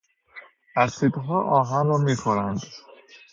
[0.75, 2.61] اسیدها آهن را میخورند.